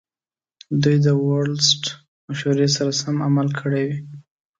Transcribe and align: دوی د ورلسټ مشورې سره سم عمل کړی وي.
دوی 0.83 0.97
د 1.05 1.07
ورلسټ 1.27 1.83
مشورې 2.27 2.67
سره 2.75 2.91
سم 3.01 3.15
عمل 3.27 3.47
کړی 3.59 3.83
وي. 3.89 3.99